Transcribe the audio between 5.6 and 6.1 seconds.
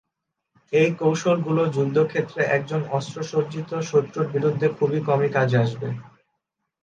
আসবে।